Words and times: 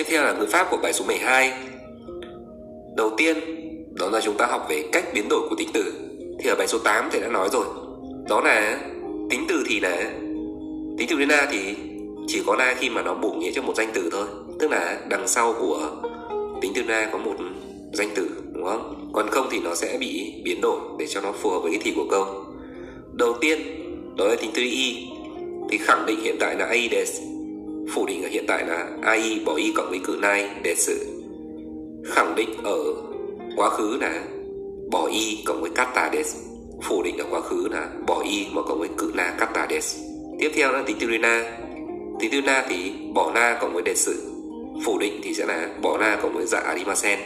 Tiếp 0.00 0.06
theo 0.10 0.24
là 0.24 0.32
ngữ 0.32 0.46
pháp 0.46 0.66
của 0.70 0.76
bài 0.76 0.92
số 0.92 1.04
12. 1.04 1.52
Đầu 2.96 3.10
tiên, 3.16 3.36
đó 3.94 4.10
là 4.10 4.20
chúng 4.20 4.36
ta 4.36 4.46
học 4.46 4.66
về 4.68 4.84
cách 4.92 5.04
biến 5.14 5.28
đổi 5.28 5.40
của 5.48 5.54
tính 5.58 5.68
từ. 5.72 5.92
Thì 6.38 6.50
ở 6.50 6.54
bài 6.58 6.66
số 6.68 6.78
8 6.78 7.08
thầy 7.12 7.20
đã 7.20 7.28
nói 7.28 7.48
rồi. 7.52 7.64
Đó 8.28 8.40
là 8.40 8.78
tính 9.30 9.44
từ 9.48 9.64
thì 9.68 9.80
là 9.80 10.10
tính 10.98 11.08
từ 11.10 11.16
na 11.16 11.48
thì 11.50 11.74
chỉ 12.26 12.42
có 12.46 12.56
na 12.56 12.74
khi 12.78 12.90
mà 12.90 13.02
nó 13.02 13.14
bổ 13.14 13.32
nghĩa 13.32 13.50
cho 13.54 13.62
một 13.62 13.76
danh 13.76 13.90
từ 13.94 14.08
thôi. 14.12 14.26
Tức 14.58 14.70
là 14.70 15.00
đằng 15.08 15.28
sau 15.28 15.54
của 15.60 15.90
tính 16.60 16.72
từ 16.74 16.82
na 16.82 17.08
có 17.12 17.18
một 17.18 17.34
danh 17.92 18.08
từ 18.14 18.30
đúng 18.52 18.64
không? 18.64 19.10
Còn 19.12 19.28
không 19.30 19.48
thì 19.50 19.58
nó 19.64 19.74
sẽ 19.74 19.96
bị 20.00 20.42
biến 20.44 20.60
đổi 20.60 20.80
để 20.98 21.06
cho 21.06 21.20
nó 21.20 21.32
phù 21.32 21.50
hợp 21.50 21.60
với 21.62 21.72
cái 21.72 21.80
thì 21.84 21.92
của 21.96 22.06
câu. 22.10 22.26
Đầu 23.12 23.34
tiên, 23.40 23.58
đó 24.16 24.24
là 24.28 24.36
tính 24.36 24.50
từ 24.54 24.62
y 24.62 25.08
thì 25.70 25.78
khẳng 25.78 26.06
định 26.06 26.20
hiện 26.20 26.36
tại 26.40 26.56
là 26.56 26.64
aides 26.64 27.20
phủ 27.94 28.06
định 28.06 28.22
ở 28.22 28.28
hiện 28.28 28.44
tại 28.48 28.66
là 28.66 28.88
ai 29.02 29.40
bỏ 29.44 29.54
y 29.54 29.72
cộng 29.76 29.90
với 29.90 30.00
cự 30.04 30.18
nai 30.22 30.50
để 30.62 30.74
sự 30.74 31.06
khẳng 32.04 32.34
định 32.34 32.50
ở 32.64 32.78
quá 33.56 33.70
khứ 33.70 33.98
là 34.00 34.24
bỏ 34.90 35.08
y 35.12 35.42
cộng 35.46 35.60
với 35.60 35.70
kata 35.74 36.10
des 36.12 36.36
phủ 36.82 37.02
định 37.02 37.18
ở 37.18 37.24
quá 37.30 37.40
khứ 37.40 37.68
là 37.70 37.88
bỏ 38.06 38.22
y 38.22 38.46
mà 38.52 38.62
cộng 38.62 38.78
với 38.78 38.88
cự 38.98 39.12
na 39.14 39.34
kata 39.38 39.66
des 39.70 39.96
tiếp 40.38 40.50
theo 40.54 40.72
là 40.72 40.82
tính 40.86 40.96
từ 41.00 41.06
na 41.06 41.58
tính 42.20 42.44
na 42.46 42.64
thì 42.68 42.92
bỏ 43.14 43.32
na 43.34 43.58
cộng 43.60 43.72
với 43.72 43.82
đề 43.82 43.94
sự 43.94 44.30
phủ 44.84 44.98
định 44.98 45.20
thì 45.22 45.34
sẽ 45.34 45.46
là 45.46 45.68
bỏ 45.82 45.98
na 45.98 46.18
cộng 46.22 46.34
với 46.34 46.46
dạ 46.46 46.58
arimasen. 46.58 47.18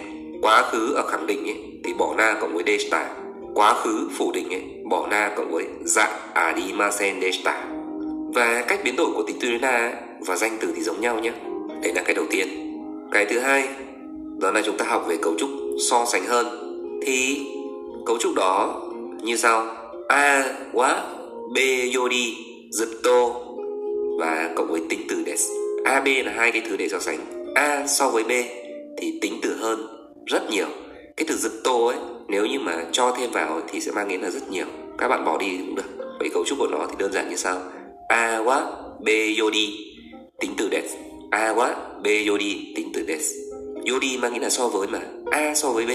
Quá 0.42 0.62
khứ 0.70 0.92
ở 0.95 1.06
khẳng 1.06 1.27
định 1.27 1.45
ấy, 1.45 1.56
thì 1.84 1.92
bỏ 1.98 2.15
na 2.19 2.37
cộng 2.41 2.55
với 2.55 2.65
deshita 2.67 3.15
quá 3.55 3.75
khứ 3.75 4.09
phủ 4.19 4.33
định 4.33 4.51
ấy, 4.51 4.62
bỏ 4.91 5.06
na 5.11 5.31
cộng 5.37 5.53
với 5.53 5.65
dạ 5.84 6.19
arimasen 6.34 7.20
deshita 7.20 7.65
và 8.34 8.65
cách 8.69 8.81
biến 8.84 8.97
đổi 8.97 9.11
của 9.15 9.23
tính 9.27 9.37
từ 9.41 9.48
na 9.61 9.92
và 10.27 10.37
danh 10.37 10.59
từ 10.60 10.73
thì 10.77 10.83
giống 10.83 11.01
nhau 11.01 11.20
nhé. 11.20 11.33
Đấy 11.83 11.92
là 11.95 12.02
cái 12.02 12.14
đầu 12.14 12.24
tiên. 12.30 12.48
Cái 13.12 13.27
thứ 13.27 13.38
hai, 13.38 13.69
đó 14.41 14.50
là 14.50 14.62
chúng 14.64 14.77
ta 14.77 14.84
học 14.84 15.05
về 15.09 15.16
cấu 15.16 15.34
trúc 15.38 15.50
so 15.91 16.05
sánh 16.05 16.27
hơn. 16.27 16.47
Thì 17.06 17.47
cấu 18.06 18.19
trúc 18.19 18.34
đó 18.34 18.83
như 19.22 19.36
sau. 19.36 19.66
A, 20.08 20.55
wa 20.72 20.94
b 21.55 21.58
yori 21.97 22.36
zutto 22.70 23.33
và 24.19 24.50
cộng 24.56 24.69
với 24.70 24.81
tính 24.89 25.00
từ 25.08 25.16
để 25.27 25.36
a, 25.84 26.00
b 26.00 26.06
là 26.25 26.33
hai 26.36 26.53
cái 26.53 26.62
thứ 26.69 26.77
để 26.77 26.88
so 26.88 26.98
sánh. 26.98 27.19
A 27.55 27.86
so 27.86 28.11
với 28.11 28.25
b 28.25 28.31
thì 28.98 29.19
tính 29.22 29.38
từ 29.42 29.56
hơn 29.56 29.86
rất 30.27 30.50
nhiều. 30.50 30.66
Cái 31.16 31.27
từ 31.28 31.34
zutto 31.34 31.86
ấy, 31.86 31.97
nếu 32.28 32.47
như 32.47 32.61
mà 32.61 32.84
cho 32.92 33.14
thêm 33.19 33.31
vào 33.31 33.61
thì 33.69 33.81
sẽ 33.81 33.92
mang 33.92 34.09
nghĩa 34.09 34.19
là 34.19 34.31
rất 34.31 34.50
nhiều. 34.50 34.66
Các 34.98 35.09
bạn 35.09 35.25
bỏ 35.25 35.38
đi 35.38 35.56
cũng 35.59 35.75
được. 35.75 36.06
Vậy 36.19 36.28
cấu 36.34 36.44
trúc 36.44 36.59
của 36.59 36.69
nó 36.70 36.86
thì 36.91 36.94
đơn 36.98 37.12
giản 37.12 37.31
như 37.31 37.36
sau. 37.36 37.61
A, 38.09 38.38
wa 38.44 38.61
b 39.00 39.09
yori 39.41 39.94
tính 40.41 40.55
từ 40.57 40.69
des 40.73 40.93
a 41.31 41.51
quá 41.51 41.77
b 42.03 42.07
yori 42.29 42.73
tính 42.77 42.91
từ 42.95 43.05
des 43.09 43.33
yori 43.91 44.19
mang 44.19 44.33
nghĩa 44.33 44.41
là 44.41 44.51
so 44.51 44.69
với 44.69 44.89
mà. 44.89 45.01
A 45.31 45.55
so 45.55 45.71
với 45.71 45.87
b 45.87 45.91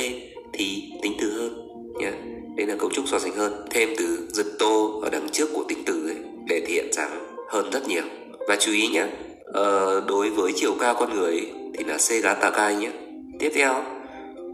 thì 0.54 0.92
tính 1.02 1.14
từ 1.22 1.32
hơn 1.32 1.68
nhé 2.00 2.12
đây 2.58 2.68
là 2.68 2.76
cấu 2.76 2.90
trúc 2.90 3.08
so 3.08 3.20
sánh 3.20 3.36
hơn. 3.36 3.66
Thêm 3.70 3.90
từ 3.98 4.28
tô 4.60 5.02
ở 5.04 5.10
đằng 5.10 5.30
trước 5.30 5.50
của 5.54 5.64
tính 5.68 5.84
từ 5.86 6.08
ấy 6.08 6.18
để 6.48 6.62
thể 6.68 6.74
hiện 6.74 6.94
rằng 6.94 7.36
hơn 7.50 7.70
rất 7.72 7.88
nhiều. 7.88 8.04
Và 8.48 8.56
chú 8.60 8.72
ý 8.72 8.88
nhé 8.88 9.06
ờ, 9.46 10.02
đối 10.08 10.30
với 10.30 10.52
chiều 10.56 10.76
cao 10.80 10.96
con 11.00 11.20
người 11.20 11.42
thì 11.78 11.84
là 11.84 11.98
c 11.98 12.24
gá 12.24 12.34
takai 12.34 12.76
nhé 12.76 12.92
tiếp 13.40 13.52
theo 13.56 13.84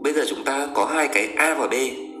bây 0.00 0.12
giờ 0.12 0.24
chúng 0.28 0.44
ta 0.44 0.68
có 0.74 0.84
hai 0.84 1.08
cái 1.08 1.28
a 1.36 1.54
và 1.54 1.66
b. 1.66 1.74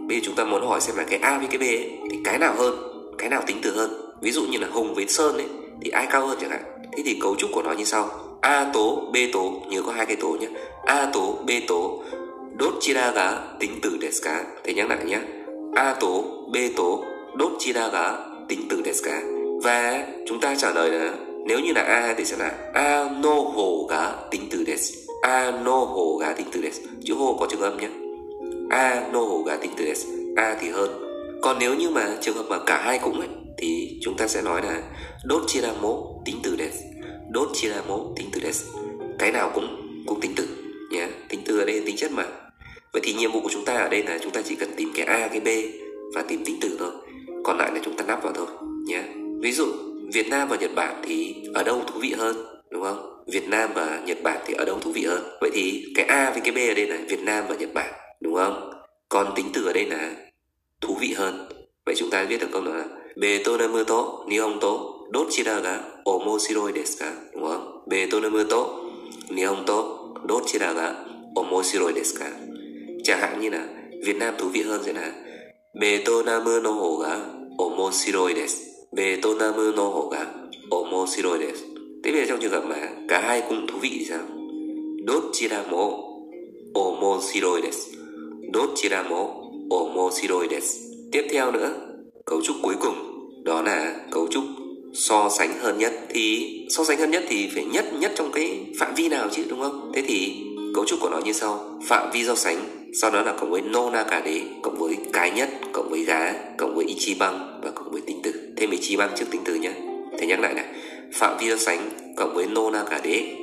Bây 0.08 0.20
giờ 0.20 0.22
chúng 0.24 0.34
ta 0.34 0.44
muốn 0.44 0.66
hỏi 0.66 0.80
xem 0.80 0.96
là 0.96 1.04
cái 1.04 1.18
a 1.22 1.38
với 1.38 1.46
cái 1.50 1.58
b 1.58 1.62
ấy, 1.62 1.90
thì 2.10 2.18
cái 2.24 2.38
nào 2.38 2.54
hơn 2.56 2.74
cái 3.18 3.28
nào 3.28 3.42
tính 3.46 3.56
từ 3.62 3.76
hơn? 3.76 3.90
Ví 4.22 4.32
dụ 4.32 4.42
như 4.42 4.58
là 4.58 4.68
hùng 4.72 4.94
với 4.94 5.06
sơn 5.08 5.34
ấy 5.34 5.46
thì 5.80 5.90
ai 5.90 6.06
cao 6.10 6.26
hơn 6.26 6.38
chẳng 6.40 6.50
hạn? 6.50 6.62
Thế 6.96 7.02
thì 7.06 7.18
cấu 7.20 7.36
trúc 7.36 7.50
của 7.52 7.62
nó 7.62 7.72
như 7.72 7.84
sau. 7.84 8.08
A 8.40 8.70
tố 8.72 9.02
b 9.12 9.16
tố, 9.32 9.52
nhớ 9.68 9.82
có 9.82 9.92
hai 9.92 10.06
cái 10.06 10.16
tố 10.16 10.28
nhé. 10.28 10.46
A 10.86 11.10
tố 11.12 11.38
b 11.46 11.50
tố 11.68 12.02
đốt 12.58 12.74
chira 12.80 13.10
gá 13.10 13.32
tính 13.60 13.78
từ 13.82 13.98
desu 14.00 14.24
ka 14.24 14.44
thầy 14.64 14.74
nhắc 14.74 14.88
lại 14.88 15.04
nhé. 15.04 15.18
A 15.74 15.94
tố 16.00 16.24
b 16.52 16.56
tố 16.76 17.04
đốt 17.34 17.52
chira 17.58 17.88
gá 17.88 18.12
tính 18.48 18.60
từ 18.70 18.82
desu 18.84 19.04
ka 19.04 19.22
và 19.62 20.06
chúng 20.28 20.40
ta 20.40 20.54
trả 20.58 20.70
lời 20.70 20.90
là 20.90 21.14
nếu 21.46 21.60
như 21.60 21.72
là 21.72 21.80
a 21.80 22.14
thì 22.16 22.24
sẽ 22.24 22.36
là 22.36 22.52
a 22.74 23.10
no 23.22 23.34
hồ 23.34 23.86
gá 23.90 24.12
tính 24.30 24.42
từ 24.50 24.64
desu 24.66 24.94
a 25.22 25.50
no 25.50 25.78
hồ 25.78 26.16
gá 26.16 26.32
tính 26.32 26.46
từ 26.52 26.62
desu 26.62 26.82
chữ 27.04 27.14
hồ 27.14 27.36
có 27.40 27.46
trường 27.50 27.60
âm 27.60 27.78
nhé. 27.78 27.88
A 28.70 29.08
no 29.12 29.20
hồ 29.20 29.42
gá 29.42 29.56
tính 29.56 29.70
từ 29.76 29.84
desu 29.84 30.08
a 30.36 30.56
thì 30.60 30.68
hơn. 30.68 31.02
Còn 31.42 31.56
nếu 31.60 31.74
như 31.74 31.90
mà 31.90 32.16
trường 32.20 32.36
hợp 32.36 32.44
mà 32.48 32.58
cả 32.66 32.82
hai 32.84 32.98
cũng 32.98 33.20
ấy, 33.20 33.28
thì 33.58 33.98
chúng 34.02 34.16
ta 34.16 34.28
sẽ 34.28 34.42
nói 34.42 34.62
là 34.62 34.82
đốt 35.24 35.42
chira 35.46 35.72
mố 35.82 36.22
tính 36.24 36.36
từ 36.42 36.56
desu 36.58 36.84
đốt 37.30 37.48
chira 37.54 37.82
mố 37.88 38.12
tính 38.16 38.26
từ 38.32 38.40
des 38.40 38.64
cái 39.18 39.32
nào 39.32 39.50
cũng 39.54 39.82
cũng 40.06 40.20
tính 40.20 40.32
từ 40.36 40.46
nhé 40.90 41.08
tính 41.28 41.40
từ 41.44 41.58
ở 41.58 41.64
đây 41.64 41.76
là 41.76 41.82
tính 41.86 41.96
chất 41.96 42.12
mà. 42.12 42.24
Vậy 42.92 43.02
thì 43.04 43.14
nhiệm 43.14 43.32
vụ 43.32 43.40
của 43.40 43.48
chúng 43.52 43.64
ta 43.64 43.74
ở 43.74 43.88
đây 43.88 44.02
là 44.02 44.18
chúng 44.18 44.32
ta 44.32 44.42
chỉ 44.42 44.54
cần 44.54 44.70
tìm 44.76 44.92
cái 44.94 45.06
a, 45.06 45.28
cái 45.28 45.40
b 45.40 45.48
và 46.14 46.22
tìm 46.22 46.44
tính 46.44 46.58
từ 46.60 46.76
thôi. 46.78 46.90
Còn 47.44 47.58
lại 47.58 47.70
là 47.74 47.80
chúng 47.84 47.96
ta 47.96 48.04
nắp 48.08 48.22
vào 48.22 48.32
thôi 48.32 48.46
nhé 48.86 49.02
ví 49.40 49.52
dụ, 49.52 49.66
Việt 50.12 50.28
Nam 50.28 50.48
và 50.48 50.56
Nhật 50.56 50.70
Bản 50.74 51.02
thì 51.04 51.34
ở 51.54 51.62
đâu 51.62 51.82
thú 51.86 52.00
vị 52.00 52.14
hơn, 52.18 52.36
đúng 52.70 52.82
không? 52.82 53.24
Việt 53.26 53.48
Nam 53.48 53.70
và 53.74 54.02
Nhật 54.06 54.22
Bản 54.22 54.40
thì 54.46 54.54
ở 54.54 54.64
đâu 54.64 54.78
thú 54.80 54.92
vị 54.92 55.04
hơn? 55.04 55.22
Vậy 55.40 55.50
thì 55.54 55.84
cái 55.94 56.06
a 56.06 56.30
với 56.30 56.40
cái 56.40 56.52
b 56.52 56.70
ở 56.70 56.74
đây 56.74 56.86
là 56.86 56.98
Việt 57.08 57.20
Nam 57.20 57.44
và 57.48 57.54
Nhật 57.54 57.74
Bản, 57.74 57.94
đúng 58.20 58.34
không? 58.34 58.70
Còn 59.08 59.32
tính 59.36 59.46
từ 59.52 59.64
ở 59.64 59.72
đây 59.72 59.86
là 59.86 60.14
thú 60.80 60.96
vị 61.00 61.14
hơn. 61.16 61.48
Vậy 61.86 61.94
chúng 61.98 62.10
ta 62.10 62.24
viết 62.24 62.40
được 62.40 62.48
câu 62.52 62.62
là 62.62 62.84
Betonamu 63.16 63.84
to 63.84 64.24
ni 64.28 64.38
to 64.38 64.48
Tô 64.60 64.95
ga 65.12 65.80
omoshiroi 66.04 66.72
desu 66.72 66.98
ka 66.98 67.12
đúng 67.34 67.44
không 67.44 67.82
Betonamu 67.86 68.44
to 68.50 68.66
Nihon 69.30 69.64
to 69.66 69.78
dochira 70.28 70.94
omoshiroi 71.34 71.92
desu 71.92 72.18
ka 72.18 72.30
chẳng 73.04 73.20
hạn 73.20 73.40
như 73.40 73.50
là 73.50 73.68
Việt 74.04 74.16
Nam 74.16 74.34
thú 74.38 74.48
vị 74.48 74.62
hơn 74.62 74.82
sẽ 74.84 74.92
là 74.92 75.12
Betonamu 75.80 76.60
no 76.62 76.70
ho 76.70 76.96
ga 76.96 77.18
omoshiroi 77.58 78.34
desu 78.34 78.64
Betonamu 78.92 79.72
no 79.76 79.82
ho 79.82 80.08
ga 80.08 80.26
omoshiroi 80.70 81.38
desu 81.38 81.66
thế 82.04 82.12
bây 82.12 82.20
giờ 82.20 82.26
trong 82.28 82.40
trường 82.40 82.52
hợp 82.52 82.64
mà 82.68 82.88
cả 83.08 83.20
hai 83.20 83.42
cũng 83.48 83.66
thú 83.66 83.78
vị 83.80 83.90
thì 83.98 84.04
sao 84.04 84.22
dochira 85.08 85.64
omoshiroi 86.74 87.60
desu 87.62 87.96
omoshiroi 89.70 90.48
desu 90.50 90.86
tiếp 91.12 91.26
theo 91.30 91.52
nữa, 91.52 91.72
cấu 92.24 92.42
trúc 92.42 92.56
cuối 92.62 92.74
cùng. 92.80 92.94
Đó 93.44 93.62
là 93.62 94.06
cấu 94.10 94.28
trúc 94.28 94.44
so 94.94 95.28
sánh 95.38 95.58
hơn 95.58 95.78
nhất 95.78 95.92
thì 96.08 96.52
so 96.70 96.84
sánh 96.84 96.98
hơn 96.98 97.10
nhất 97.10 97.24
thì 97.28 97.50
phải 97.54 97.64
nhất 97.64 97.84
nhất 97.98 98.12
trong 98.16 98.32
cái 98.32 98.66
phạm 98.78 98.94
vi 98.94 99.08
nào 99.08 99.28
chứ 99.32 99.44
đúng 99.48 99.60
không 99.60 99.92
thế 99.94 100.02
thì 100.06 100.44
cấu 100.74 100.84
trúc 100.84 101.00
của 101.00 101.10
nó 101.10 101.18
như 101.18 101.32
sau 101.32 101.80
phạm 101.86 102.10
vi 102.12 102.24
so 102.24 102.34
sánh 102.34 102.56
sau 103.00 103.10
đó 103.10 103.22
là 103.22 103.32
cộng 103.32 103.50
với 103.50 103.60
nona 103.60 104.02
cả 104.02 104.22
đế 104.24 104.40
cộng 104.62 104.78
với 104.78 104.96
cái 105.12 105.30
nhất 105.30 105.48
cộng 105.72 105.88
với 105.90 106.04
giá 106.04 106.34
cộng 106.58 106.74
với 106.74 106.84
ichiban 106.84 107.60
và 107.62 107.70
cộng 107.70 107.90
với 107.92 108.00
tính 108.00 108.20
từ 108.22 108.32
thêm 108.56 108.70
ichiban 108.70 109.10
trước 109.16 109.26
tính 109.30 109.40
từ 109.44 109.54
nhé 109.54 109.72
thầy 110.18 110.26
nhắc 110.26 110.40
lại 110.40 110.54
này 110.54 110.64
phạm 111.12 111.38
vi 111.38 111.50
so 111.50 111.56
sánh 111.56 111.90
cộng 112.16 112.34
với 112.34 112.46
nona 112.46 112.84
cả 112.90 113.00
đế 113.04 113.34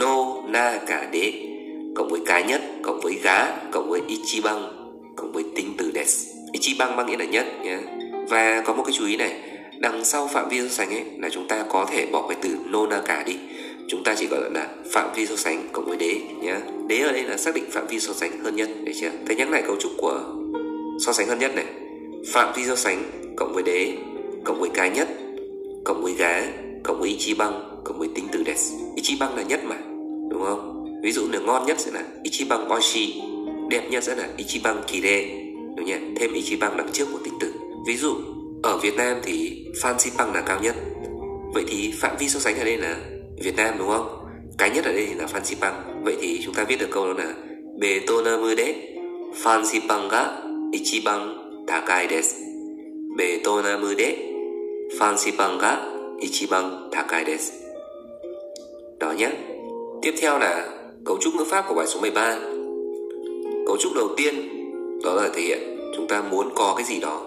nona 0.00 0.80
cả 0.86 1.08
đế 1.12 1.32
cộng 1.94 2.08
với 2.08 2.20
cái 2.26 2.42
nhất 2.42 2.62
cộng 2.82 3.00
với 3.00 3.18
giá 3.24 3.56
cộng 3.72 3.90
với 3.90 4.00
ichiban 4.08 4.62
cộng 5.16 5.32
với 5.32 5.44
tính 5.54 5.74
từ 5.78 5.90
des 5.94 6.26
ichiban 6.52 6.96
mang 6.96 7.06
nghĩa 7.06 7.16
là 7.16 7.24
nhất 7.24 7.46
nhé 7.62 7.78
và 8.28 8.62
có 8.66 8.72
một 8.72 8.82
cái 8.86 8.92
chú 8.98 9.06
ý 9.06 9.16
này 9.16 9.55
đằng 9.78 10.04
sau 10.04 10.26
phạm 10.26 10.48
vi 10.48 10.60
so 10.60 10.68
sánh 10.68 10.90
ấy 10.90 11.04
là 11.18 11.28
chúng 11.30 11.48
ta 11.48 11.64
có 11.68 11.86
thể 11.90 12.06
bỏ 12.12 12.26
cái 12.28 12.38
từ 12.42 12.56
nona 12.66 13.00
cả 13.06 13.22
đi. 13.26 13.36
Chúng 13.88 14.04
ta 14.04 14.14
chỉ 14.18 14.26
gọi 14.26 14.50
là 14.50 14.68
phạm 14.90 15.10
vi 15.14 15.26
so 15.26 15.36
sánh 15.36 15.68
cộng 15.72 15.84
với 15.84 15.96
đế 15.96 16.20
nhé 16.40 16.54
đế 16.88 17.00
ở 17.00 17.12
đây 17.12 17.22
là 17.22 17.36
xác 17.36 17.54
định 17.54 17.64
phạm 17.70 17.86
vi 17.86 18.00
so 18.00 18.12
sánh 18.12 18.44
hơn 18.44 18.56
nhất, 18.56 18.68
được 18.84 18.92
chưa? 19.00 19.10
Thế 19.28 19.34
nhắc 19.34 19.50
lại 19.50 19.62
cấu 19.66 19.76
trúc 19.76 19.92
của 19.98 20.20
so 21.00 21.12
sánh 21.12 21.26
hơn 21.26 21.38
nhất 21.38 21.54
này. 21.54 21.66
Phạm 22.32 22.52
vi 22.56 22.64
so 22.64 22.76
sánh 22.76 23.02
cộng 23.36 23.52
với 23.54 23.62
đế, 23.62 23.92
cộng 24.44 24.60
với 24.60 24.70
cái 24.74 24.90
nhất, 24.90 25.08
cộng 25.84 26.02
với 26.02 26.12
gá, 26.18 26.42
cộng 26.84 27.00
với 27.00 27.08
ichiban 27.08 27.52
cộng 27.84 27.98
với 27.98 28.08
tính 28.14 28.24
từ 28.32 28.42
des 28.46 28.72
ichiban 28.96 29.36
là 29.36 29.42
nhất 29.42 29.60
mà, 29.64 29.76
đúng 30.30 30.42
không? 30.44 30.84
Ví 31.02 31.12
dụ 31.12 31.28
là 31.32 31.38
ngon 31.38 31.66
nhất 31.66 31.80
sẽ 31.80 31.90
là 31.90 32.04
ichiban 32.22 32.68
oishi, 32.68 33.22
đẹp 33.70 33.88
nhất 33.90 34.04
sẽ 34.04 34.14
là 34.14 34.28
ichiban 34.36 34.76
kire, 34.86 35.24
đúng 35.76 35.86
nhỉ? 35.86 35.94
Thêm 36.16 36.32
ichiban 36.32 36.76
đằng 36.76 36.88
trước 36.92 37.04
của 37.12 37.18
tính 37.24 37.34
từ. 37.40 37.52
Ví 37.86 37.96
dụ 37.96 38.14
ở 38.66 38.78
Việt 38.78 38.96
Nam 38.96 39.16
thì 39.22 39.66
Phan 39.82 39.98
Xin 39.98 40.12
Păng 40.18 40.34
là 40.34 40.40
cao 40.40 40.58
nhất. 40.62 40.74
Vậy 41.54 41.64
thì 41.68 41.92
phạm 42.00 42.16
vi 42.18 42.28
so 42.28 42.40
sánh 42.40 42.58
ở 42.58 42.64
đây 42.64 42.76
là 42.76 42.96
Việt 43.42 43.56
Nam, 43.56 43.74
đúng 43.78 43.88
không? 43.88 44.26
Cái 44.58 44.70
nhất 44.70 44.84
ở 44.84 44.92
đây 44.92 45.08
là 45.18 45.26
Phan 45.26 45.44
Xin 45.44 45.58
Păng. 45.60 46.02
vậy 46.04 46.16
thì 46.20 46.40
chúng 46.44 46.54
ta 46.54 46.64
viết 46.64 46.80
được 46.80 46.88
câu 46.90 47.06
đó 47.06 47.12
là 47.24 47.34
Betonamu 47.80 48.54
de 48.56 48.74
fancy 49.42 49.80
pang 49.88 50.08
ga 50.08 50.24
ichiban 50.72 51.20
takai 51.66 52.08
desu 52.08 52.36
Betonamu 53.16 53.88
păng 53.98 55.16
fancy 55.16 55.32
pang 55.38 55.58
ga 55.58 55.76
ichiban 56.20 56.88
takai 56.92 57.24
desu 57.24 57.52
đó 58.98 59.12
nhé. 59.12 59.30
Tiếp 60.02 60.14
theo 60.20 60.38
là 60.38 60.68
cấu 61.04 61.18
trúc 61.20 61.34
ngữ 61.34 61.44
pháp 61.44 61.64
của 61.68 61.74
bài 61.74 61.86
số 61.86 62.00
13 62.00 62.38
cấu 63.66 63.76
trúc 63.76 63.92
đầu 63.94 64.08
tiên, 64.16 64.34
đó 65.04 65.14
là 65.14 65.28
thể 65.34 65.42
hiện 65.42 65.58
chúng 65.96 66.08
ta 66.08 66.22
muốn 66.22 66.48
có 66.54 66.74
cái 66.76 66.86
gì 66.86 67.00
đó 67.00 67.25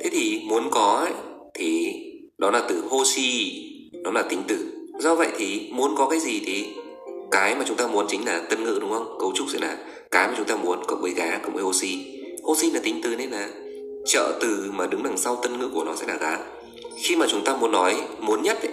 thế 0.00 0.10
thì 0.12 0.42
muốn 0.48 0.68
có 0.70 1.04
ấy, 1.06 1.12
thì 1.54 1.94
đó 2.38 2.50
là 2.50 2.66
từ 2.68 2.82
hoshi 2.88 3.64
nó 3.92 4.10
là 4.10 4.22
tính 4.22 4.42
từ. 4.48 4.66
Do 4.98 5.14
vậy 5.14 5.28
thì 5.38 5.68
muốn 5.72 5.94
có 5.96 6.08
cái 6.08 6.20
gì 6.20 6.40
thì 6.46 6.66
cái 7.30 7.54
mà 7.54 7.64
chúng 7.68 7.76
ta 7.76 7.86
muốn 7.86 8.06
chính 8.08 8.26
là 8.26 8.42
tân 8.50 8.64
ngữ 8.64 8.78
đúng 8.80 8.90
không? 8.90 9.18
Cấu 9.20 9.32
trúc 9.34 9.46
sẽ 9.50 9.58
là 9.58 9.78
cái 10.10 10.28
mà 10.28 10.34
chúng 10.36 10.46
ta 10.46 10.56
muốn 10.56 10.84
cộng 10.86 11.00
với 11.00 11.10
gá 11.10 11.38
cộng 11.42 11.54
với 11.54 11.64
oxy 11.64 11.98
oxy 12.46 12.70
là 12.70 12.80
tính 12.84 13.00
từ 13.02 13.16
nên 13.16 13.30
là 13.30 13.48
trợ 14.06 14.38
từ 14.40 14.70
mà 14.74 14.86
đứng 14.86 15.02
đằng 15.02 15.16
sau 15.16 15.36
tân 15.36 15.58
ngữ 15.58 15.70
của 15.74 15.84
nó 15.84 15.96
sẽ 15.96 16.06
là 16.06 16.16
gá. 16.20 16.38
Khi 16.96 17.16
mà 17.16 17.26
chúng 17.28 17.44
ta 17.44 17.56
muốn 17.56 17.72
nói 17.72 17.96
muốn 18.20 18.42
nhất 18.42 18.58
ấy, 18.62 18.72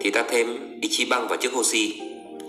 thì 0.00 0.10
ta 0.10 0.24
thêm 0.28 0.78
ichiban 0.80 1.28
vào 1.28 1.36
trước 1.36 1.58
oxy 1.58 2.00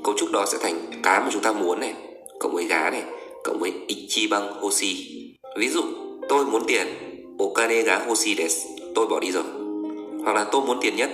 cấu 0.03 0.17
trúc 0.17 0.31
đó 0.31 0.45
sẽ 0.45 0.57
thành 0.61 0.75
cái 1.03 1.19
mà 1.19 1.29
chúng 1.31 1.41
ta 1.41 1.51
muốn 1.51 1.79
này 1.79 1.93
cộng 2.39 2.53
với 2.53 2.65
gá 2.65 2.89
này 2.89 3.03
cộng 3.43 3.59
với 3.59 3.71
ichiban 3.87 4.43
oxy 4.65 4.95
ví 5.57 5.69
dụ 5.69 5.81
tôi 6.29 6.45
muốn 6.45 6.63
tiền 6.67 6.87
okane 7.37 7.81
ga 7.81 7.99
hoshi 8.07 8.35
desu. 8.35 8.69
Tôi 8.95 9.07
bỏ 9.07 9.19
đi 9.19 9.31
rồi. 9.31 9.43
Hoặc 10.23 10.33
là 10.33 10.43
tôi 10.51 10.61
muốn 10.61 10.77
tiền 10.81 10.95
nhất. 10.95 11.09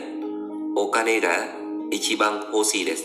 Okane 0.75 1.19
ga 1.19 1.47
ichiban 1.91 2.51
hoshi 2.51 2.85
desu. 2.85 3.03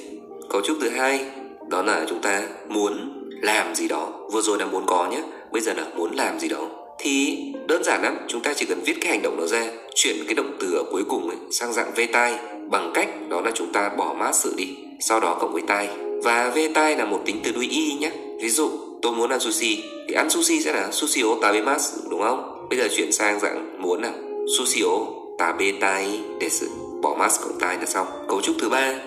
Cấu 0.51 0.61
trúc 0.61 0.77
thứ 0.81 0.89
hai, 0.89 1.21
đó 1.69 1.83
là 1.83 2.07
chúng 2.09 2.21
ta 2.21 2.43
muốn 2.69 3.23
làm 3.43 3.75
gì 3.75 3.89
đó. 3.89 4.13
Vừa 4.33 4.41
rồi 4.41 4.59
là 4.59 4.67
muốn 4.67 4.87
có 4.87 5.09
nhé. 5.11 5.23
Bây 5.53 5.63
giờ 5.63 5.73
là 5.73 5.85
muốn 5.97 6.15
làm 6.15 6.39
gì 6.39 6.49
đó. 6.49 6.69
Thì 6.99 7.39
đơn 7.67 7.85
giản 7.85 8.03
lắm, 8.03 8.17
chúng 8.29 8.43
ta 8.43 8.55
chỉ 8.55 8.67
cần 8.67 8.81
viết 8.85 8.95
cái 9.01 9.13
hành 9.13 9.23
động 9.23 9.37
đó 9.37 9.47
ra, 9.47 9.67
chuyển 9.95 10.17
cái 10.27 10.35
động 10.35 10.57
từ 10.61 10.75
ở 10.75 10.83
cuối 10.93 11.03
cùng 11.09 11.29
ấy 11.29 11.39
sang 11.51 11.73
dạng 11.73 11.95
v 11.95 12.01
tai. 12.13 12.39
Bằng 12.71 12.91
cách 12.95 13.09
đó 13.29 13.41
là 13.41 13.51
chúng 13.55 13.73
ta 13.73 13.89
bỏ 13.89 14.15
mát 14.19 14.35
sự 14.35 14.55
đi, 14.57 14.69
sau 15.01 15.21
đó 15.21 15.39
cộng 15.41 15.53
với 15.53 15.63
tai. 15.67 15.89
Và 16.23 16.53
v 16.55 16.59
tai 16.75 16.97
là 16.97 17.05
một 17.05 17.21
tính 17.25 17.41
từ 17.45 17.53
đuôi 17.53 17.69
y 17.71 17.93
nhé. 17.93 18.11
Ví 18.41 18.49
dụ, 18.49 18.71
tôi 19.03 19.13
muốn 19.13 19.31
ăn 19.31 19.41
sushi, 19.41 19.85
thì 20.09 20.15
ăn 20.15 20.31
sushi 20.31 20.61
sẽ 20.61 20.73
là 20.73 20.89
sushi 20.93 21.23
o 21.23 21.29
tabemasu 21.43 22.11
đúng 22.11 22.21
không? 22.21 22.56
Bây 22.71 22.79
giờ 22.79 22.89
chuyển 22.97 23.13
sang 23.13 23.41
dạng 23.41 23.83
muốn 23.83 24.01
nào? 24.01 24.13
Sushi 24.59 24.83
o 24.83 24.99
tabetai 25.39 26.21
desu 26.41 26.67
bỏ 27.03 27.17
mask 27.19 27.43
cộng 27.43 27.59
tai 27.61 27.77
là 27.79 27.87
xong. 27.87 28.07
Cấu 28.29 28.41
trúc 28.41 28.57
thứ 28.61 28.69
ba, 28.69 29.01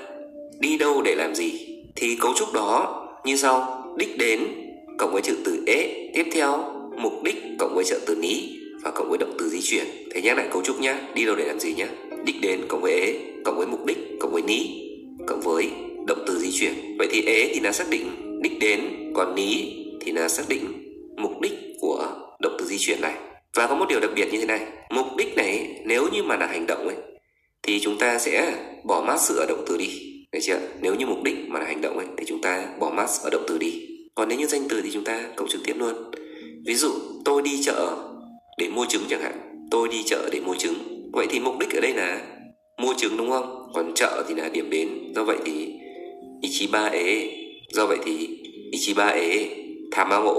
đi 0.59 0.77
đâu 0.77 1.01
để 1.01 1.15
làm 1.15 1.35
gì? 1.35 1.75
Thì 1.95 2.17
cấu 2.21 2.33
trúc 2.35 2.53
đó, 2.53 3.05
như 3.25 3.35
sau. 3.35 3.85
Đích 3.97 4.17
đến, 4.17 4.47
cộng 4.97 5.13
với 5.13 5.21
chữ 5.21 5.37
từ 5.45 5.63
ế. 5.67 6.09
Tiếp 6.13 6.25
theo, 6.33 6.57
mục 6.97 7.13
đích 7.23 7.35
cộng 7.59 7.75
với 7.75 7.83
trợ 7.83 7.99
từ 8.05 8.15
ní 8.15 8.59
và 8.83 8.91
cộng 8.91 9.09
với 9.09 9.17
động 9.17 9.35
từ 9.39 9.49
di 9.49 9.61
chuyển. 9.61 9.85
Thế 10.11 10.21
nhắc 10.21 10.37
lại 10.37 10.47
cấu 10.51 10.61
trúc 10.61 10.79
nhá. 10.79 11.01
Đi 11.13 11.25
đâu 11.25 11.35
để 11.35 11.45
làm 11.45 11.59
gì 11.59 11.73
nhá? 11.73 11.87
Đích 12.25 12.41
đến 12.41 12.61
cộng 12.67 12.81
với 12.81 12.91
ế, 12.91 13.19
cộng 13.45 13.57
với 13.57 13.67
mục 13.67 13.85
đích, 13.85 13.97
cộng 14.19 14.31
với 14.31 14.41
ní, 14.41 14.89
cộng 15.27 15.41
với 15.41 15.69
động 16.07 16.23
từ 16.27 16.39
di 16.39 16.51
chuyển. 16.51 16.97
Vậy 16.97 17.07
thì 17.11 17.21
ế 17.21 17.51
thì 17.53 17.59
là 17.59 17.71
xác 17.71 17.89
định 17.89 18.41
đích 18.41 18.59
đến, 18.59 18.79
còn 19.15 19.35
ní 19.35 19.73
thì 20.01 20.11
là 20.11 20.29
xác 20.29 20.43
định 20.49 20.63
mục 21.17 21.41
đích 21.41 21.53
của 21.79 22.07
động 22.39 22.55
từ 22.59 22.65
di 22.65 22.77
chuyển 22.77 23.01
này 23.01 23.13
và 23.59 23.67
có 23.67 23.75
một 23.75 23.85
điều 23.89 23.99
đặc 23.99 24.11
biệt 24.15 24.27
như 24.31 24.39
thế 24.39 24.45
này. 24.45 24.59
Mục 24.89 25.05
đích 25.17 25.35
này, 25.35 25.81
nếu 25.85 26.07
như 26.13 26.23
mà 26.23 26.37
là 26.37 26.47
hành 26.47 26.65
động 26.67 26.87
ấy, 26.87 26.95
thì 27.63 27.79
chúng 27.79 27.97
ta 27.97 28.19
sẽ 28.19 28.53
bỏ 28.83 29.03
mát 29.07 29.17
sự 29.21 29.37
ở 29.37 29.45
động 29.49 29.63
từ 29.67 29.77
đi. 29.77 29.89
Được 30.31 30.39
chưa? 30.41 30.59
Nếu 30.81 30.95
như 30.95 31.05
mục 31.05 31.23
đích 31.23 31.35
mà 31.47 31.59
là 31.59 31.65
hành 31.65 31.81
động 31.81 31.97
ấy, 31.97 32.07
thì 32.17 32.23
chúng 32.27 32.41
ta 32.41 32.65
bỏ 32.79 32.89
mát 32.89 33.07
ở 33.23 33.29
động 33.29 33.43
từ 33.47 33.57
đi. 33.57 33.87
Còn 34.15 34.29
nếu 34.29 34.39
như 34.39 34.45
danh 34.47 34.61
từ 34.69 34.81
thì 34.81 34.89
chúng 34.91 35.03
ta 35.03 35.23
cộng 35.35 35.47
trực 35.47 35.61
tiếp 35.65 35.73
luôn. 35.77 35.95
Ví 36.65 36.75
dụ, 36.75 36.91
tôi 37.25 37.41
đi 37.41 37.63
chợ 37.63 37.97
để 38.57 38.69
mua 38.69 38.85
trứng 38.85 39.01
chẳng 39.09 39.21
hạn. 39.21 39.67
Tôi 39.71 39.87
đi 39.87 40.03
chợ 40.05 40.29
để 40.31 40.39
mua 40.39 40.55
trứng. 40.55 40.75
Vậy 41.13 41.27
thì 41.29 41.39
mục 41.39 41.59
đích 41.59 41.73
ở 41.73 41.79
đây 41.81 41.93
là 41.93 42.21
mua 42.77 42.93
trứng 42.97 43.17
đúng 43.17 43.29
không? 43.29 43.71
Còn 43.73 43.91
chợ 43.95 44.25
thì 44.29 44.35
là 44.35 44.49
điểm 44.49 44.69
đến. 44.69 44.89
Do 45.15 45.23
vậy 45.23 45.37
thì 45.45 45.73
ichiba 46.41 46.85
e 46.85 47.27
do 47.73 47.85
vậy 47.85 47.97
thì 48.05 48.27
ichiba 48.71 49.07
e 49.07 49.45
tamago 49.91 50.33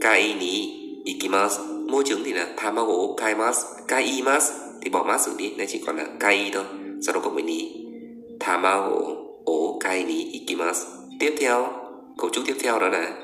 kai 0.00 0.34
ni 0.40 0.72
ikimasu 1.04 1.69
môi 1.90 2.04
trứng 2.06 2.22
thì 2.24 2.32
là 2.32 2.46
tamago 2.56 2.92
kaimas 3.16 3.64
kaimas 3.88 4.52
thì 4.82 4.90
bỏ 4.90 5.04
mát 5.08 5.20
xuống 5.20 5.36
đi 5.36 5.52
nên 5.56 5.66
chỉ 5.70 5.82
còn 5.86 5.96
là 5.96 6.06
kai 6.20 6.50
thôi, 6.54 6.64
sau 7.02 7.14
đó 7.14 7.20
cộng 7.24 7.34
với 7.34 7.42
ní 7.42 7.86
tamago 8.40 9.00
o 9.44 9.54
kai, 9.80 10.04
ni 10.04 10.24
ikimas 10.32 10.86
tiếp 11.20 11.34
theo, 11.40 11.68
cấu 12.18 12.30
trúc 12.30 12.44
tiếp 12.46 12.56
theo 12.62 12.78
đó 12.78 12.88
là 12.88 13.14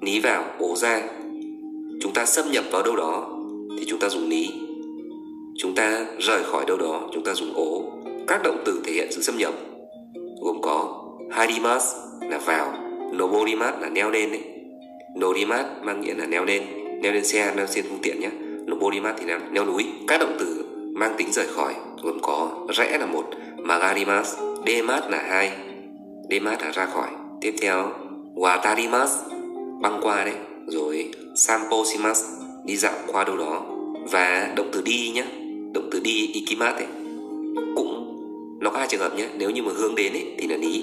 ní 0.00 0.20
vào 0.20 0.44
ố 0.58 0.76
ra. 0.76 1.02
Chúng 2.00 2.12
ta 2.14 2.26
xâm 2.26 2.50
nhập 2.50 2.64
vào 2.70 2.82
đâu 2.82 2.96
đó 2.96 3.38
thì 3.78 3.84
chúng 3.88 4.00
ta 4.00 4.08
dùng 4.08 4.28
ní 4.28 4.50
chúng 5.56 5.74
ta 5.74 6.06
rời 6.18 6.44
khỏi 6.44 6.64
đâu 6.66 6.76
đó, 6.76 7.08
chúng 7.12 7.24
ta 7.24 7.34
dùng 7.34 7.54
ố 7.54 7.82
các 8.26 8.40
động 8.44 8.62
từ 8.64 8.80
thể 8.84 8.92
hiện 8.92 9.12
sự 9.12 9.22
xâm 9.22 9.36
nhập, 9.38 9.54
gồm 10.40 10.60
có 10.62 11.04
harimas 11.30 11.94
là 12.30 12.38
vào 12.38 12.74
noborimas 13.16 13.74
là 13.80 13.88
neo 13.88 14.10
lên 14.10 14.30
đấy 14.30 14.42
norimas 15.20 15.66
mang 15.82 16.00
nghĩa 16.00 16.14
là 16.14 16.26
neo 16.26 16.44
lên 16.44 16.79
leo 17.02 17.12
lên 17.12 17.24
xe 17.24 17.54
leo 17.56 17.66
trên 17.66 17.84
phương 17.88 17.98
tiện 18.02 18.20
nhé. 18.20 18.30
Noborimas 18.70 19.14
thì 19.18 19.26
là 19.26 19.40
leo 19.52 19.64
núi. 19.64 19.86
Các 20.08 20.20
động 20.20 20.36
từ 20.38 20.64
mang 20.94 21.14
tính 21.18 21.32
rời 21.32 21.46
khỏi 21.46 21.74
gồm 22.02 22.18
có 22.22 22.66
rẽ 22.76 22.98
là 22.98 23.06
một 23.06 23.24
magarimas 23.56 24.36
demas 24.66 25.02
là 25.08 25.24
hai 25.28 25.52
demas 26.30 26.60
là 26.60 26.70
ra 26.72 26.86
khỏi. 26.86 27.08
Tiếp 27.40 27.54
theo 27.60 27.92
watarimas 28.34 29.08
băng 29.80 30.00
qua 30.02 30.24
đấy. 30.24 30.34
Rồi 30.66 31.10
samposimas 31.36 32.24
đi 32.64 32.76
dạo 32.76 32.94
qua 33.06 33.24
đâu 33.24 33.36
đó. 33.36 33.66
Và 34.10 34.52
động 34.56 34.68
từ 34.72 34.82
đi 34.82 35.12
nhé 35.14 35.24
động 35.72 35.88
từ 35.92 36.00
đi 36.00 36.30
ikimat 36.32 36.74
ấy 36.74 36.86
cũng 37.76 38.06
nó 38.60 38.70
có 38.70 38.78
hai 38.78 38.88
trường 38.88 39.00
hợp 39.00 39.16
nhé. 39.16 39.28
Nếu 39.38 39.50
như 39.50 39.62
mà 39.62 39.72
hướng 39.76 39.94
đến 39.94 40.12
ấy, 40.12 40.26
thì 40.38 40.48
là 40.48 40.56
ní 40.56 40.82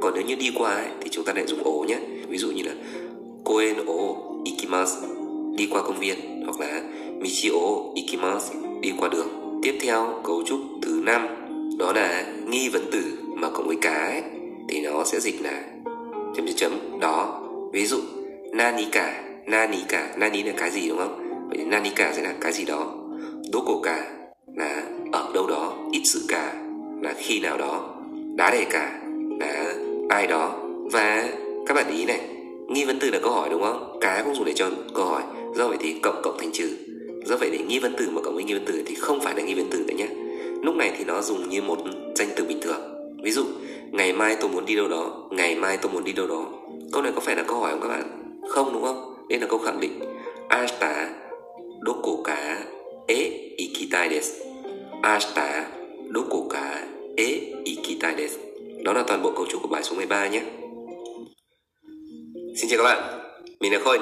còn 0.00 0.12
nếu 0.14 0.24
như 0.24 0.34
đi 0.34 0.50
qua 0.58 0.74
ấy, 0.74 0.86
thì 1.00 1.08
chúng 1.10 1.24
ta 1.24 1.32
lại 1.32 1.46
dùng 1.46 1.62
ổ 1.62 1.84
nhé. 1.88 1.98
Ví 2.28 2.38
dụ 2.38 2.50
như 2.50 2.62
là 2.62 2.72
koen 3.44 3.76
o 3.86 3.94
ikimasu 4.44 5.06
đi 5.58 5.68
qua 5.70 5.82
công 5.82 5.98
viên 5.98 6.44
hoặc 6.44 6.60
là 6.60 6.82
michio 7.20 7.50
ikimasu 7.94 8.54
đi 8.80 8.92
qua 8.98 9.08
đường. 9.08 9.60
Tiếp 9.62 9.78
theo 9.80 10.20
cấu 10.24 10.42
trúc 10.46 10.60
thứ 10.82 11.00
năm 11.04 11.26
đó 11.78 11.92
là 11.92 12.24
nghi 12.46 12.68
vấn 12.68 12.82
từ 12.92 13.02
mà 13.34 13.50
cộng 13.50 13.66
với 13.66 13.76
cá 13.80 13.94
ấy, 13.94 14.22
thì 14.68 14.80
nó 14.80 15.04
sẽ 15.04 15.20
dịch 15.20 15.42
là 15.42 15.62
chấm 16.36 16.46
chấm 16.46 16.56
chấm. 16.56 17.00
Đó 17.00 17.42
ví 17.72 17.86
dụ 17.86 17.98
nani 18.52 18.84
cả 18.92 19.22
nani 19.46 19.78
cả. 19.88 20.14
Nani 20.16 20.42
là 20.42 20.52
cái 20.56 20.70
gì 20.70 20.88
đúng 20.88 20.98
không? 20.98 21.48
Vậy 21.48 21.64
nani 21.64 21.90
cả 21.96 22.12
sẽ 22.16 22.22
là 22.22 22.34
cái 22.40 22.52
gì 22.52 22.64
đó? 22.64 22.94
Đố 23.52 23.60
cổ 23.66 23.80
cả 23.82 24.10
là 24.56 24.82
ở 25.12 25.30
đâu 25.34 25.46
đó 25.46 25.74
ít 25.92 26.02
sự 26.04 26.24
cả 26.28 26.54
là 27.02 27.14
khi 27.16 27.40
nào 27.40 27.58
đó. 27.58 27.94
Đá 28.36 28.50
đề 28.50 28.64
cả 28.70 29.00
là 29.40 29.74
ai 30.08 30.26
đó. 30.26 30.56
Và 30.92 31.28
các 31.66 31.74
bạn 31.74 31.96
ý 31.96 32.04
này 32.04 32.20
nghi 32.68 32.84
vấn 32.84 32.98
từ 33.00 33.10
là 33.10 33.18
câu 33.22 33.32
hỏi 33.32 33.48
đúng 33.50 33.62
không? 33.62 33.98
Cá 34.00 34.22
cũng 34.22 34.34
dùng 34.34 34.44
để 34.44 34.52
cho 34.52 34.70
câu 34.94 35.04
hỏi 35.04 35.22
do 35.54 35.68
vậy 35.68 35.76
thì 35.80 35.94
cộng 36.02 36.20
cộng 36.22 36.38
thành 36.38 36.52
trừ. 36.52 36.68
Do 37.24 37.36
vậy 37.36 37.50
để 37.52 37.58
nghi 37.58 37.78
vấn 37.78 37.94
từ 37.98 38.10
mà 38.10 38.20
cộng 38.20 38.34
với 38.34 38.44
nghi 38.44 38.54
vấn 38.54 38.64
từ 38.66 38.82
thì 38.86 38.94
không 38.94 39.20
phải 39.20 39.34
là 39.36 39.42
nghi 39.42 39.54
vấn 39.54 39.66
từ 39.70 39.78
nữa 39.78 39.94
nhé 39.96 40.08
lúc 40.62 40.76
này 40.76 40.92
thì 40.98 41.04
nó 41.04 41.22
dùng 41.22 41.48
như 41.48 41.62
một 41.62 41.78
danh 42.14 42.28
từ 42.36 42.44
bình 42.44 42.60
thường. 42.60 42.80
Ví 43.22 43.30
dụ, 43.30 43.44
ngày 43.92 44.12
mai 44.12 44.36
tôi 44.40 44.50
muốn 44.50 44.66
đi 44.66 44.76
đâu 44.76 44.88
đó, 44.88 45.28
ngày 45.30 45.54
mai 45.54 45.78
tôi 45.82 45.92
muốn 45.92 46.04
đi 46.04 46.12
đâu 46.12 46.26
đó. 46.26 46.46
Câu 46.92 47.02
này 47.02 47.12
có 47.14 47.20
phải 47.20 47.36
là 47.36 47.42
câu 47.42 47.58
hỏi 47.58 47.70
không 47.70 47.80
các 47.80 47.88
bạn? 47.88 48.32
Không, 48.48 48.72
đúng 48.72 48.82
không? 48.82 49.14
Đây 49.28 49.40
là 49.40 49.46
câu 49.46 49.58
khẳng 49.58 49.80
định. 49.80 50.00
Asta 50.48 51.10
doko 51.86 52.22
ka 52.24 52.64
e 53.06 53.30
ikitai 53.56 54.08
desu. 54.08 54.44
Asta 55.02 55.70
doko 56.14 56.38
ka 56.50 56.86
e 57.16 57.40
ikitai 57.64 58.14
desu. 58.16 58.38
Đó 58.84 58.92
là 58.92 59.04
toàn 59.06 59.22
bộ 59.22 59.32
cấu 59.36 59.46
trúc 59.46 59.62
của 59.62 59.68
bài 59.68 59.82
số 59.82 59.96
13 59.96 60.28
nhé. 60.28 60.42
Xin 62.56 62.70
chào 62.70 62.78
các 62.78 62.84
bạn. 62.84 63.20
Mình 63.60 63.72
là 63.72 63.78
Khôi. 63.84 63.96